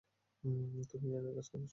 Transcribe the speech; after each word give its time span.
তুমিও 0.89 1.15
একই 1.17 1.33
কাজ 1.37 1.47
করেছ। 1.49 1.69